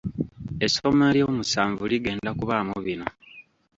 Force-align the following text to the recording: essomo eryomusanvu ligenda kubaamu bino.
essomo 0.65 1.03
eryomusanvu 1.11 1.83
ligenda 1.91 2.31
kubaamu 2.39 2.75
bino. 2.85 3.07